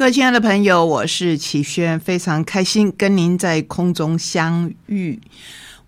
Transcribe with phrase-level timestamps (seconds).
[0.00, 5.20] 各位亲爱的朋友，我是齐轩，非常开心跟您在空中相遇。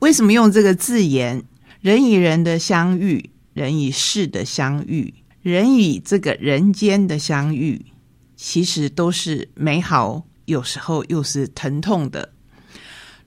[0.00, 1.42] 为什么用这个字眼？
[1.80, 7.86] 人与人的相遇，人与事的相遇，人与这个人间的相遇。
[8.36, 12.34] 其实都是美好，有时候又是疼痛的。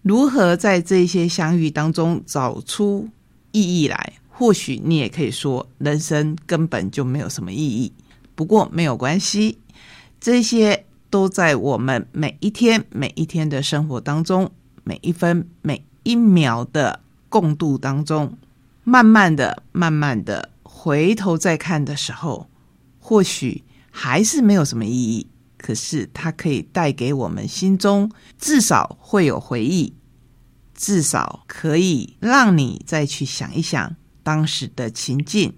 [0.04, 3.10] 如何在这些相遇当中找出
[3.52, 4.13] 意义来？
[4.30, 7.91] 或许你也可以说，人生根本就没有什么意义。
[8.36, 9.58] 不过没有关系，
[10.26, 14.50] 这些都在我们每一天每一天的生活当中，
[14.84, 18.36] 每一分每一秒的共度当中，
[18.84, 22.49] 慢慢的、慢慢的回头再看的时候，
[22.99, 23.64] 或许。
[23.91, 25.27] 还是没有什么意义，
[25.58, 29.94] 可是它可以带给我们心中至少会有回忆，
[30.74, 35.54] 至少可以让你再去想一想当时的情境。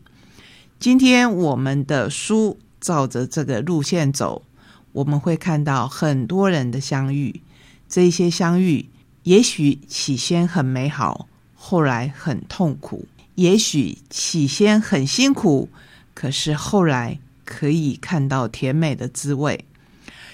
[0.78, 4.44] 今天我们的书照着这个路线走，
[4.92, 7.42] 我们会看到很多人的相遇，
[7.88, 8.90] 这些相遇
[9.24, 15.70] 也许起先很美好，后来很痛苦；也许起先很辛苦，
[16.14, 17.20] 可是后来。
[17.50, 19.64] 可以看到甜美的滋味。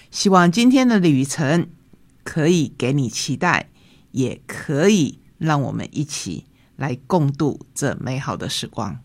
[0.09, 1.67] 希望今天的旅程
[2.23, 3.69] 可以给你期待，
[4.13, 6.45] 也可以让我们一起
[6.75, 8.99] 来共度这美好的时光。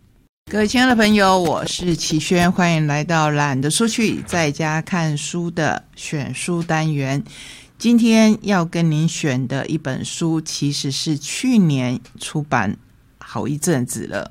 [0.50, 7.22] 各位亲爱的朋友，我是齐轩，欢迎来到懒得出去在家看书的选书单元。
[7.76, 12.74] 今天要跟您选的一本书，其实是去年出版
[13.18, 14.30] 好一阵子了。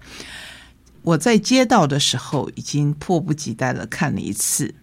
[1.03, 4.73] 我在接到的时候，已经迫不及待的看了一次，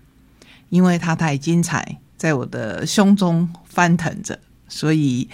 [0.69, 4.39] 因为它太精彩，在我的胸中翻腾着，
[4.69, 5.29] 所以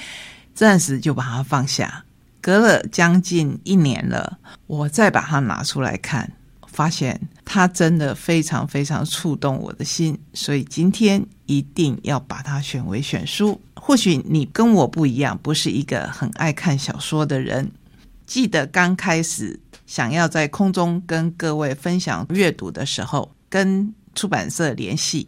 [0.55, 2.05] 暂时就把它放下。
[2.41, 6.33] 隔了将近一年了，我再把它拿出来看，
[6.67, 13.61] 发现它真的非常非常触动我的心，所以今天一定要把它选为选书。
[13.75, 17.71] 或许你跟我不一样，不是一个很爱看小说的人。
[18.27, 19.61] 记得刚开始。
[19.87, 25.27] 想要在空中跟各位分享阅读的时候，跟出版社联系，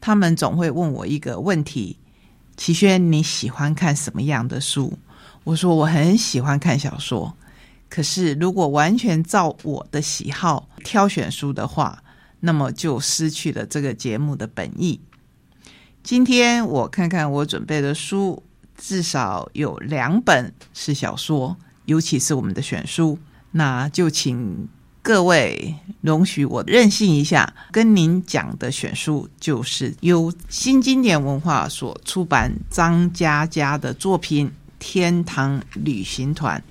[0.00, 1.98] 他们总会问我一个问题：
[2.56, 4.96] 齐轩，你喜欢看什么样的书？
[5.44, 7.36] 我说我很喜欢看小说，
[7.90, 12.02] 可是如果完全照我的喜好挑选书的话，
[12.40, 14.98] 那么就失去了这个节目的本意。
[16.02, 18.42] 今天我看看我准备的书，
[18.76, 23.18] 至少有两本是小说，尤其是我们的选书。
[23.52, 24.66] 那就请
[25.00, 34.48] 各位容许我任性一下，跟您讲的选书就是由新经典文化所出版张嘉佳的作品
[34.86, 36.62] 《天堂旅行团》。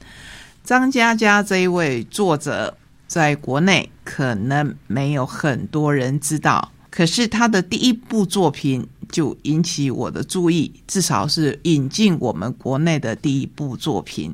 [0.63, 14.31] 张嘉佳这一位作者，在国内可能没有很多人知道，可是他的第一部作品就引起我的注意，至少是引进我们国内的第一部作品。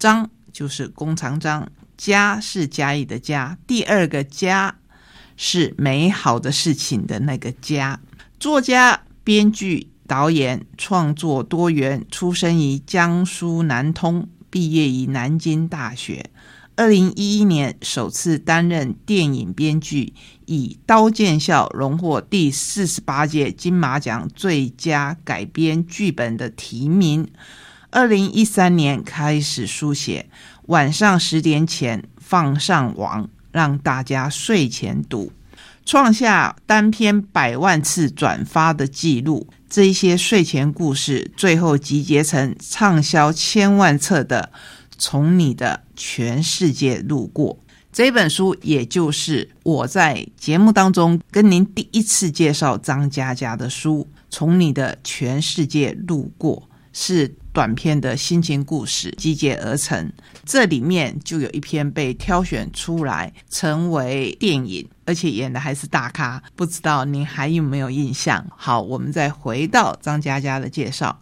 [0.00, 1.70] 张就是弓长张。
[1.96, 4.74] 家是嘉义的家，第二个家
[5.36, 8.00] 是美好的事情的那个家。
[8.40, 16.26] 作家、编剧、导演，创作多元，出生于江苏南通，毕业于南京大学。
[16.76, 20.12] 二零一一年首次担任电影编剧，
[20.44, 27.26] 以《刀剑笑》荣获第四十八届金马奖最佳改编剧本的提名。
[27.88, 30.28] 二零一三年开始书写。
[30.66, 35.32] 晚上十点前放上网，让大家睡前读，
[35.84, 39.48] 创下单篇百万次转发的记录。
[39.68, 44.50] 这一些睡前故事，最后集结成畅销千万册的
[44.98, 47.54] 《从你的全世界路过》
[47.92, 56.56] 这本书，也就是我在节目当中跟您第一次介绍张嘉佳的书《从你的全世界路过》。
[56.94, 60.10] 是短篇的心情故事集结而成，
[60.44, 68.46] 这里面就有一篇被挑选出来成为电影，而且演的还是大咖，不知道您还有没有印象？
[68.56, 71.20] 好，我们再回到张嘉佳的介绍。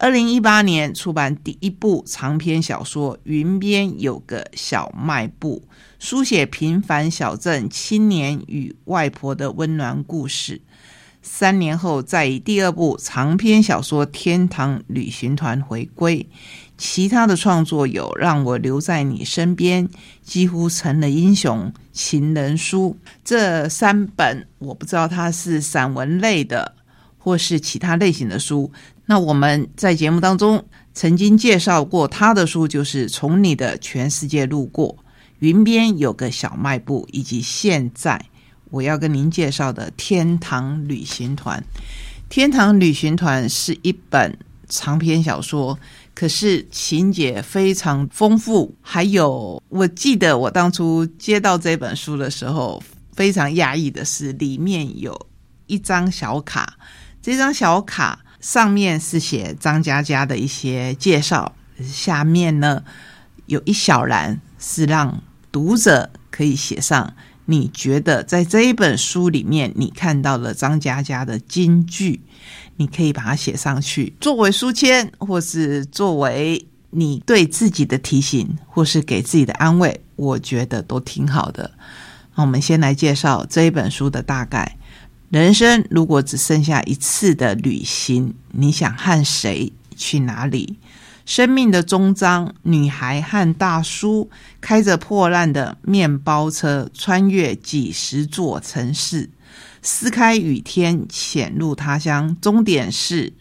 [0.00, 5.62] 二零一八年出版第一部长篇小说《云边有个小卖部》，
[5.98, 10.60] 书写平凡小镇青年与外婆的温暖故事。
[11.30, 16.26] 三年后再以第二部长篇小说《天堂旅行团》回归。
[16.78, 19.86] 其他的创作有《让我留在你身边》、
[20.22, 26.74] 《几乎成了英雄》、《情人书》这三本，我不知道它是散文类的，
[27.18, 28.72] 或是其他类型的书。
[29.04, 30.64] 那我们在节目当中
[30.94, 34.88] 曾经介绍过他的书，就是《从你的全世界路过》、
[35.40, 38.24] 《云边有个小卖部》，以及现在
[38.70, 41.58] 我要跟您介绍的《天堂旅行团》。
[42.28, 44.38] 《天堂旅行团》是一本
[44.68, 45.78] 长篇小说。
[46.14, 52.82] 可是情节非常丰富，还有我记得我当初接到这本书的时候，
[53.12, 55.28] 非常讶异的是，里面有
[55.68, 56.76] 一张小卡，
[57.22, 61.54] 这张小卡上面是写张嘉佳的一些介绍，
[61.84, 62.82] 下面呢
[63.46, 65.22] 有一小栏是让
[65.52, 67.14] 读者可以写上
[67.48, 72.20] 你觉得在这一本书里面你看到了张嘉佳的金句。
[72.80, 81.72] 你可以把它写上去，作为书签，或是作为你对自己的提醒，或是给自己的安慰，我觉得都挺好的。
[82.36, 84.78] 那我们先来介绍这一本书的大概。
[85.30, 90.78] 人生如果只剩下一次的旅行，你想和谁去哪里？
[91.28, 94.30] 生命的终章，女孩和大叔
[94.62, 99.28] 开着破烂的面包车，穿越几十座城市。
[99.82, 102.34] 撕开雨天，潜入他乡。
[102.40, 103.34] 终点是：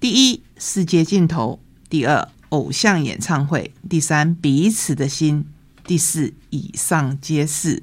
[0.00, 1.60] 第一，世界尽头；
[1.90, 5.42] 第二，偶像演唱会；第三，彼此的心；
[5.84, 7.82] 第四，以上皆是。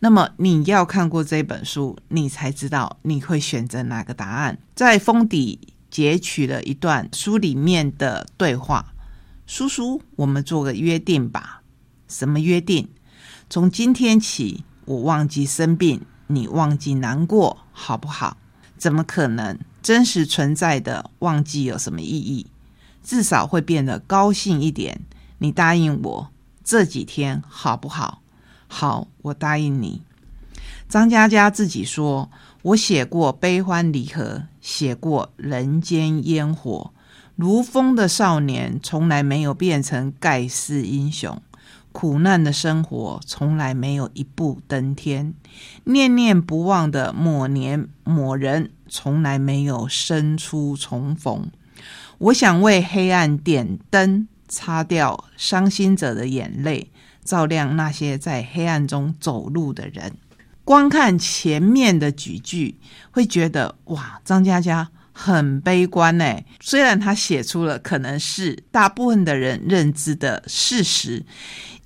[0.00, 4.58] 那么，你要看过这本书，你才知道你会选择哪个答案。
[4.74, 5.60] 在封底
[5.94, 8.92] 截取了一段书里面的对话
[9.46, 11.62] ：“叔叔，我们做个约定吧。
[12.08, 12.88] 什么约定？
[13.48, 18.38] 从今天起，我忘记生病。”你忘记难过好不好？
[18.76, 19.56] 怎么可能？
[19.80, 22.48] 真实存在的忘记有什么意义？
[23.04, 25.02] 至少会变得高兴一点。
[25.38, 26.32] 你答应我
[26.64, 28.20] 这几天好不好？
[28.66, 30.02] 好，我答应你。
[30.88, 32.28] 张嘉佳自己说
[32.62, 36.94] ：“我写过悲欢离合，写过人间烟火，
[37.36, 41.40] 如风的少年从来没有变成盖世英雄。”
[41.92, 45.32] 苦难的生活从来没有一步登天，
[45.84, 51.48] 念念不忘的某年某人从来没有生出重逢。
[52.18, 56.90] 我想为黑暗点灯，擦掉伤心者的眼泪，
[57.22, 60.16] 照亮那些在黑暗中走路的人。
[60.64, 62.76] 光看前面的几句，
[63.10, 66.36] 会觉得哇，张嘉佳很悲观呢。
[66.60, 71.24] 虽然他写出了可能是大部分的人认知的事实。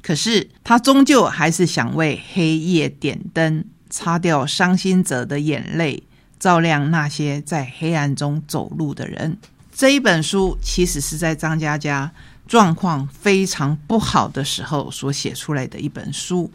[0.00, 6.02] 可是他终究还是想为黑夜点灯，擦掉伤心者的眼泪，
[6.38, 9.36] 照亮那些在黑暗中走路的人。
[9.74, 12.10] 这一本书其实是在张嘉佳
[12.46, 16.50] 状况非常不好的时候所写出来的一本书。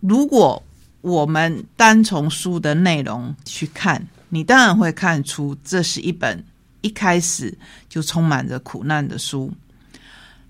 [0.00, 0.62] 如果
[1.04, 6.42] 我们单从书的内容去看，你当然会看出这是一本
[6.80, 7.58] 一开始
[7.90, 9.52] 就充满着苦难的书。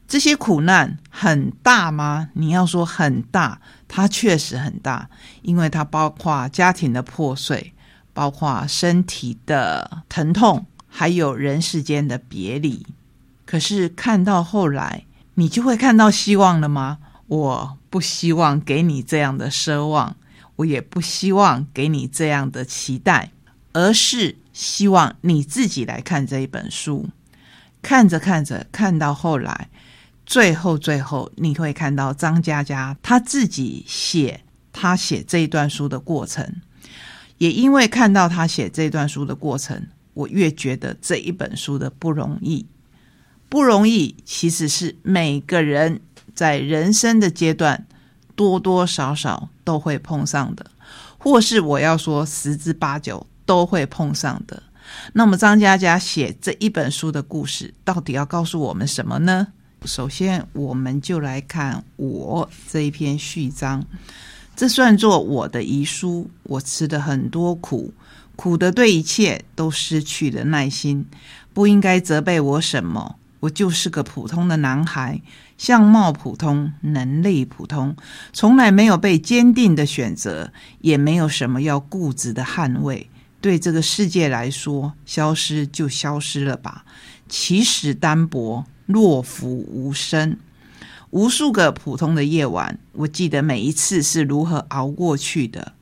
[0.07, 2.29] 这些苦难很大吗？
[2.35, 5.09] 你要说很大，它确实很大，
[5.43, 7.73] 因为它包括家庭的破碎，
[8.13, 12.87] 包括身体的疼痛，还有人世间的别离。
[13.45, 16.99] 可是看到后来，你就会看到希望了吗？
[17.27, 20.15] 我不希望给你这样的奢望，
[20.57, 23.31] 我也不希望给你这样的期待，
[23.73, 27.09] 而是希望你自己来看这一本书，
[27.83, 29.69] 看着看着，看到后来。
[30.27, 34.41] 最后，最后你会看到张嘉佳他自己写
[34.73, 36.63] 他写这一段书的过程，
[37.37, 42.67] 也因为看到他写这段书的过程，我越觉得这一本书的不容易。
[43.51, 46.01] 不容易，其实是每个人
[46.35, 47.87] 在人生的阶段
[48.35, 50.67] 多多少少都会碰上的，
[51.19, 54.63] 或是我要说十之八九都会碰上的。
[55.15, 59.49] 那么张嘉佳写这一本书的故事，到底要告诉我们什么呢？
[59.85, 63.85] 首先，我们就来看我这一篇序章，
[64.57, 66.31] 这算作我的遗书。
[66.45, 67.93] 我吃的很多苦，
[68.37, 71.07] 苦的对一切都失去了耐心。
[71.53, 75.21] 不应该责备我什么，我就是个普通的男孩，
[75.65, 77.97] 相貌普通，能力普通，
[78.35, 80.53] 从来没有被坚定的选择，
[80.83, 83.09] 也没有什么要固执的捍卫。
[83.41, 86.85] 对这个世界来说，消失就消失了吧，
[87.31, 88.67] 其实单薄。
[88.85, 90.37] 落福无声，
[91.09, 95.73] 无数个普通的夜晚，我记得每一次是如何熬过去的。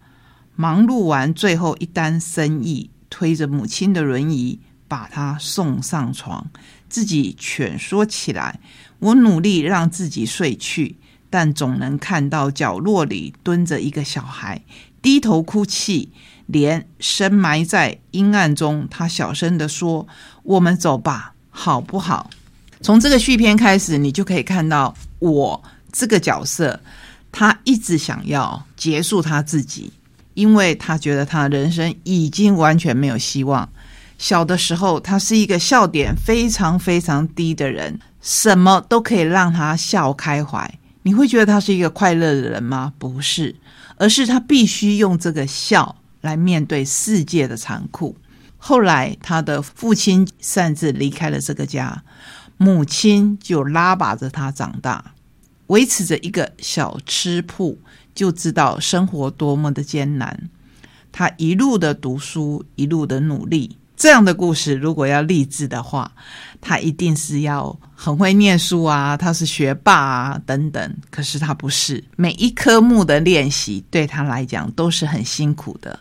[0.55, 6.47] 忙碌完最后一单生意，推着母亲的轮椅把她送上床，
[6.93, 8.61] 自己蜷缩起来。
[8.99, 10.95] 我努力让自己睡去，
[11.31, 14.63] 但总能看到角落里蹲着一个小孩，
[15.01, 16.11] 低头哭泣，
[16.47, 18.87] 脸深埋在阴暗中。
[18.91, 20.07] 他小声地说
[20.45, 22.31] ：“我们走吧，好不好？”
[22.83, 26.79] 从这个续篇开始，你就可以看到我这个角色，
[27.33, 29.91] 他一直想要结束他自己，
[30.35, 33.69] 因为他觉得他人生已经完全没有希望。
[34.23, 40.79] 小的时候，他是一个笑点非常非常低的人，什么都可以让他笑开怀。
[41.03, 42.93] 你会觉得他是一个快乐的人吗？
[43.01, 43.57] 不是，
[43.97, 48.17] 而是他必须用这个笑来面对世界的残酷。
[48.59, 52.05] 后来，他的父亲擅自离开了这个家，
[52.57, 55.15] 母亲就拉拔着他长大，
[55.67, 57.81] 维持着一个小吃铺，
[58.15, 60.49] 就知道生活多么的艰难。
[61.11, 63.79] 他一路的读书，一路的努力。
[64.03, 66.11] 这样的故事，如果要励志的话，
[66.61, 70.97] 他一定是要很会念书啊，他是学霸啊等等。
[71.09, 75.97] 可是他不是，每一科目的练习对他来讲都是很辛苦的。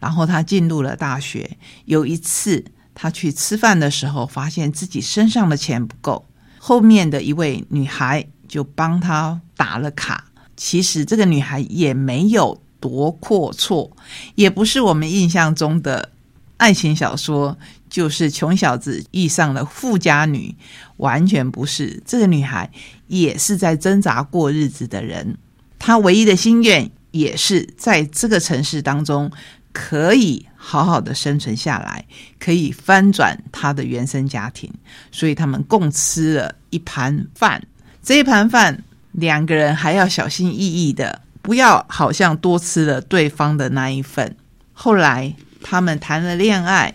[0.00, 1.48] 然后他进入了大学，
[1.84, 2.64] 有一次
[2.96, 6.26] 他去吃饭的时候，发现自己身上的钱不够，
[6.58, 10.24] 后面的一位女孩就帮他打了卡。
[10.56, 13.88] 其实这个女孩也没有多阔绰，
[14.34, 16.08] 也不是我们印象中的。
[16.58, 17.58] 爱情小说
[17.90, 20.54] 就是穷小子遇上了富家女，
[20.96, 22.02] 完全不是。
[22.06, 22.70] 这个女孩
[23.08, 25.36] 也是在挣扎过日子的人，
[25.78, 29.30] 她唯一的心愿也是在这个城市当中
[29.72, 32.06] 可以好好的生存下来，
[32.38, 34.72] 可以翻转她的原生家庭。
[35.12, 37.62] 所以他们共吃了一盘饭，
[38.02, 38.82] 这一盘饭
[39.12, 44.34] 两个人还要小心翼翼的，不要好像多吃了对方的那一份。
[44.72, 45.34] 后来。
[45.68, 46.94] 他们谈了恋爱，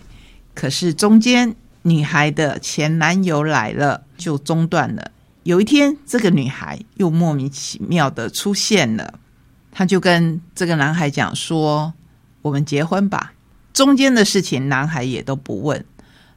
[0.54, 5.10] 可是中间女孩的前男友来了，就中断了。
[5.42, 9.18] 有一天，这个女孩又莫名其妙的出现了，
[9.70, 11.92] 她就跟这个男孩讲说
[12.40, 13.34] ：“我们结婚吧。”
[13.74, 15.84] 中间的事情，男孩也都不问。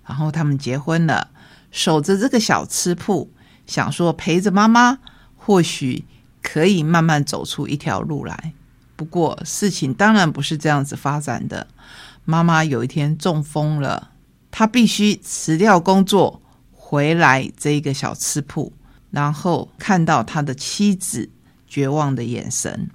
[0.05, 1.29] 然后他们结婚了，
[1.71, 3.31] 守着这个小吃铺，
[3.65, 4.97] 想说陪着妈妈，
[5.37, 6.03] 或许
[6.41, 8.51] 可以慢慢走出一条路来。
[8.97, 11.67] 不过事情当然不是这样子发展的。
[12.25, 14.11] 妈妈有一天中风了，
[14.51, 16.41] 他必须辞掉工作
[16.71, 18.73] 回来这一个小吃铺，
[19.11, 21.29] 然后看到他的妻子
[21.67, 22.89] 绝望的眼神。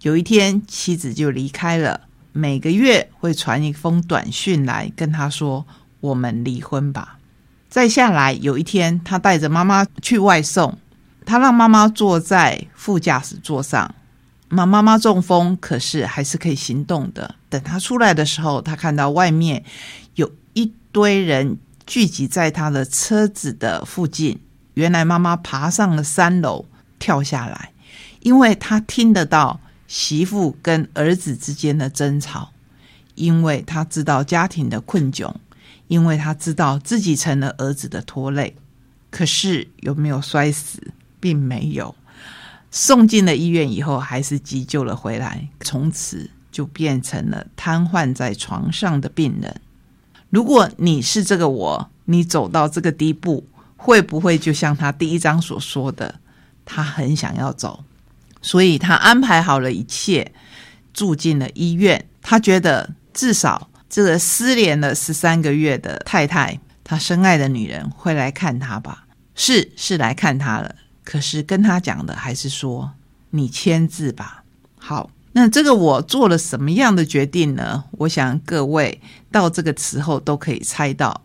[0.00, 5.64] 有一天，妻子就离开了，每个月会传一封短讯来跟他说
[6.00, 7.18] ：“我们离婚吧。”
[7.70, 10.76] 再下来，有一天，他带着妈妈去外送，
[11.24, 13.94] 他让妈妈坐在副驾驶座上。
[14.54, 17.36] 妈妈妈中风，可是还是可以行动的。
[17.48, 19.64] 等他出来的时候，他看到外面
[20.16, 21.56] 有一堆人
[21.86, 24.38] 聚集在他的车子的附近。
[24.74, 26.66] 原来妈妈爬上了三楼，
[26.98, 27.72] 跳下来，
[28.20, 32.52] 因为他听得到媳妇跟儿子之间的争吵，
[33.14, 35.34] 因为他知道家庭的困窘，
[35.88, 38.54] 因为他知道自己成了儿子的拖累。
[39.10, 41.94] 可是有没有摔死，并没有。
[42.72, 49.60] 送进了医院以后，还是急救了回来，从此就变成了瘫痪在床上的病人。
[50.30, 56.14] 如果你是这个我，你走到这个地步，会不会就像他第一章所说的，
[56.64, 57.84] 他很想要走，
[58.40, 60.32] 所以他安排好了一切，
[60.94, 62.08] 住进了医院。
[62.22, 69.04] 他觉得至少这个失联了十三个月的太太，他深爱的女人会来看他吧？
[69.34, 70.74] 是，是来看他了。
[71.04, 72.90] 可是跟他讲的还是说
[73.30, 74.44] 你签字吧。
[74.78, 77.84] 好，那这个我做了什么样的决定呢？
[77.92, 81.20] 我想各位到这个时候都可以猜到。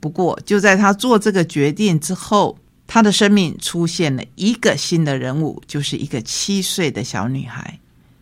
[0.00, 7.78] 不过就在他做这个决定之后，他的生命出现了一个新的人物，就是一个七岁的小女孩。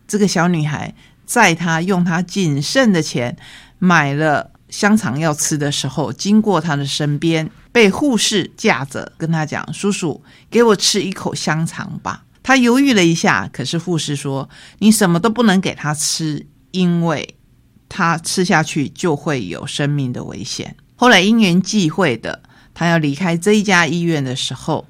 [0.07, 0.93] 这个小女孩
[1.25, 3.35] 在她用她仅剩的钱
[3.79, 7.47] 买了香肠要吃的时候，经过他的身边。
[7.73, 14.49] 被护士架着，跟他讲：“叔叔，给我吃一口香肠吧。”他犹豫了一下，可是护士说
[14.79, 17.35] ：“你什么都不能给他吃，因为
[17.87, 22.41] 他吃下去就会有生命的危险。”后来因缘际会的，
[22.73, 24.85] 他要离开这一家医院的时候，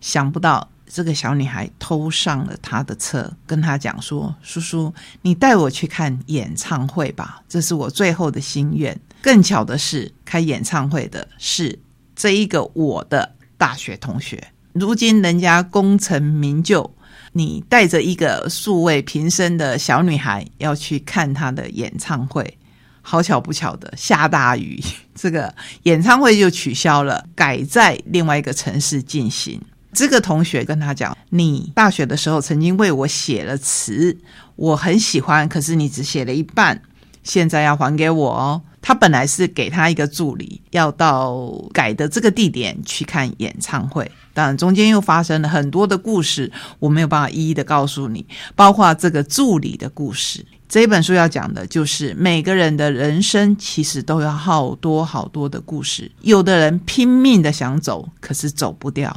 [0.00, 11.78] 想不到这个小女孩偷上了他的车，跟他讲说：“叔叔，你带我去看演唱会吧，这是我最后的心愿。”更巧的是，开演唱会的是。
[12.16, 16.94] 这一个我的大学同学，如今人家功成名就，
[17.32, 22.58] 你带着一个素未平生的小女孩要去看她的演唱会，
[23.00, 24.78] 好巧不巧的下大雨，
[25.16, 29.58] 这个演唱会就取消了，改在另外一个城市进行。
[29.94, 34.18] 这个同学跟他讲：“你大学的时候曾经为我写了词，
[34.56, 36.82] 我很喜欢，可是你只写了一半，
[37.22, 50.44] 现在要还给我哦。”他本来是给他一个助理，要到改的这个地点去看演唱会，当然中间又发生了很多的故事，我没有办法一一的告诉你，包括这个助理的故事。
[50.68, 59.10] 这本书要讲的就是每个人的人生其实都有好多好多的故事，有的人拼命的想走，可是走不掉；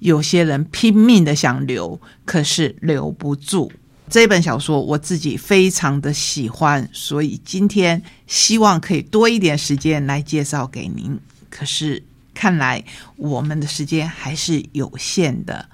[0.00, 3.72] 有些人拼命的想留，可是留不住。
[4.10, 11.20] 这本小说我自己非常的喜欢，所以今天希望可以多一点时间来介绍给您。
[11.50, 12.82] 可是看来
[13.16, 15.68] 我们的时间还是有限的，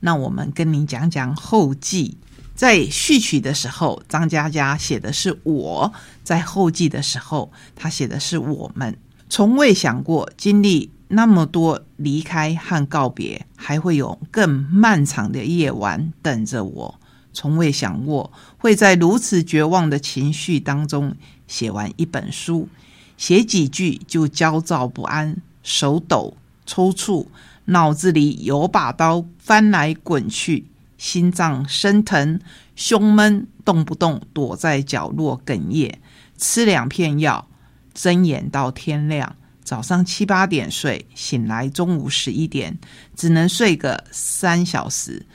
[0.00, 2.16] 那我们跟您讲讲后记。
[2.54, 5.90] 在序曲的时候，张嘉佳写的是我；
[6.22, 8.96] 在后记的时候，他写的是我们。
[9.30, 16.99] 从未想过经历那么多离开和告别，还会有更漫长的夜晚等着我。
[17.32, 21.14] 从未想过会在如此绝望的情绪当中
[21.46, 22.68] 写完一本书，
[23.16, 27.26] 写几句就焦躁不安，手抖、抽搐，
[27.66, 30.66] 脑子里有把刀翻来滚去，
[30.98, 32.40] 心脏生疼，
[32.74, 35.98] 胸闷，动不动躲在角落哽咽，
[36.36, 37.46] 吃两片药，
[37.94, 42.78] 睁眼到天亮，早上七八点睡，醒来中午十一点，
[43.14, 45.26] 只能睡个三小时。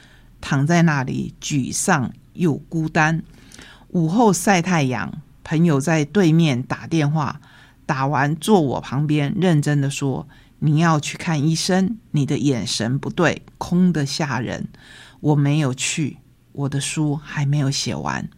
[0.41, 3.23] 躺在那里，沮丧又孤单。
[3.89, 7.39] 午后晒太阳，朋友在对面打电话，
[7.85, 10.27] 打完坐我旁边，认真的说
[10.59, 14.67] ：“你要去看医生，你的眼神不对，空的吓人。”
[15.21, 16.17] 我没有去，
[16.51, 18.29] 我的书还没有写完。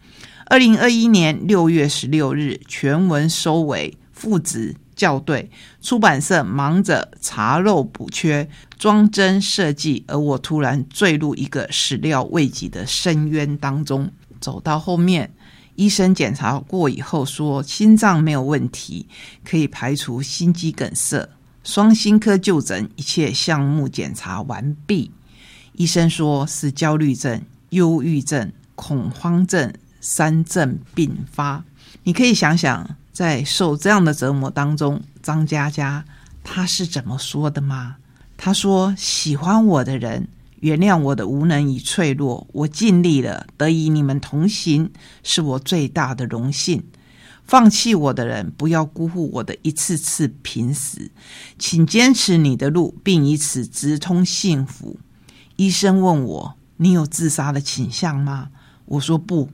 [0.46, 4.76] 二零二一年六月十六日，全文收尾，父子。
[4.98, 5.50] 校对，
[5.80, 14.10] 出版社忙着查漏补缺、装帧设计，而我突然坠入一个始料未及的深渊当中。
[14.40, 15.32] 走到后面，
[15.76, 19.06] 医生检查过以后说心脏没有问题，
[19.44, 21.28] 可以排除心肌梗塞。
[21.62, 25.12] 双心科就诊，一切项目检查完毕。
[25.74, 31.64] 医生说是焦虑症、忧郁症、恐慌症三症并发。
[32.02, 32.96] 你可以想想。
[33.10, 36.04] 在受这样的折磨当中，张嘉佳
[36.44, 37.96] 他是怎么说的吗？
[38.36, 40.28] 他说：“喜欢我的人，
[40.60, 44.92] 原谅我的无能与脆弱，我尽力了，得以你们同行
[45.24, 46.84] 是我最大的荣幸。
[47.44, 51.10] 放弃我的人，不要辜负我的一次次濒死，
[51.58, 55.00] 请坚持你的路，并以此直通幸福。”
[55.56, 58.50] 医生问我：“你有自杀的倾向吗？”
[58.88, 59.48] 我说：“不，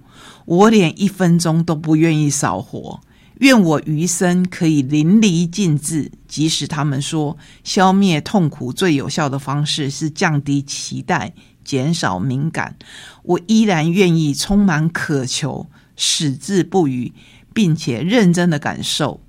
[0.47, 3.01] 我连一分钟都不愿意少活。”
[3.41, 6.13] 愿我余生可以淋漓尽致。
[6.29, 12.77] 即使他们说消灭痛苦最有效的方式是降低期待、减少敏感，
[13.25, 15.67] 我依然愿意充满渴求、
[15.97, 17.13] 矢志不渝，
[17.53, 19.21] 并且认真的感受，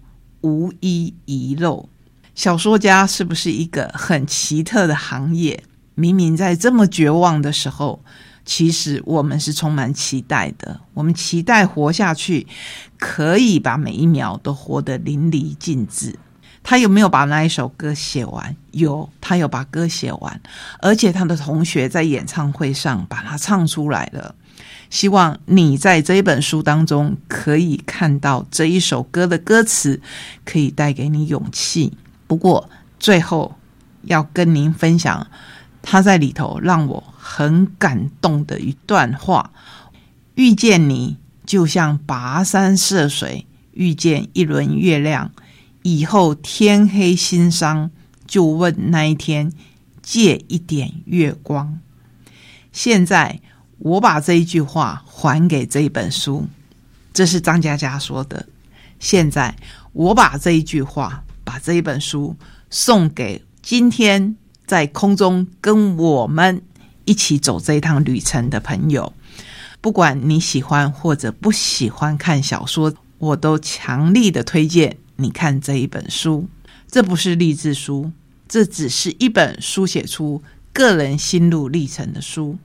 [0.42, 1.90] 无一遗漏。
[2.36, 5.64] 小说家是不是一个很奇特的行业？
[5.96, 8.04] 明明在这么绝望的时候。
[8.46, 12.46] 其实我们是充满期待的，我们期待活下去，
[13.00, 16.18] 可以把每一秒都活得淋漓尽致。
[16.64, 18.56] 他有没有把那一首歌写完？
[18.72, 20.42] 有，他有把歌写完，
[20.80, 24.36] 而且他的同学在演唱会上把它唱出来了。
[24.90, 30.00] 希望你在这一本书当中可以看到这一首歌的歌词，
[30.44, 31.98] 可以带给你勇气。
[32.28, 33.56] 不过最后
[34.04, 35.28] 要跟您分享。
[35.88, 39.52] 他在里头让我很感动的一段话：
[40.36, 45.32] 遇见你就像跋山涉水遇见一轮月亮，
[45.82, 47.90] 以后天黑心伤
[48.28, 49.52] 就问那一天
[50.04, 51.80] 借一点月光。
[52.72, 53.40] 现在
[53.80, 56.46] 我把这一句话还给这本书，
[57.12, 58.46] 这是张嘉佳说的。
[59.00, 59.56] 现在
[59.94, 62.36] 我把这一句话，把这一本书
[62.70, 64.38] 送给今天。
[64.68, 66.60] 在空中跟我们
[67.06, 69.14] 一起走这一趟旅程的朋友，
[69.80, 76.48] 不管你喜欢或者不喜欢看小说，我都强力的推荐你看这一本书。
[76.88, 78.12] 这不是励志书，
[78.48, 80.42] 这只是一本书写出
[80.72, 82.58] 个人心路历程的书。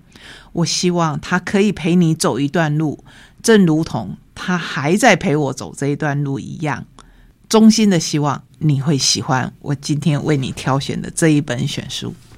[0.53, 3.03] 我希望它可以陪你走一段路，
[3.43, 6.87] 正如同他还在陪我走这一段路一样。
[7.49, 12.15] 衷心的希望你会喜欢我今天为你挑选的这一本选书。